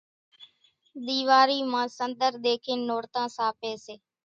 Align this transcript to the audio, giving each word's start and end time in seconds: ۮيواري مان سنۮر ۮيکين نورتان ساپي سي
ۮيواري 1.05 1.59
مان 1.71 1.87
سنۮر 1.97 2.33
ۮيکين 2.43 2.79
نورتان 2.89 3.27
ساپي 3.37 3.71
سي 3.83 3.95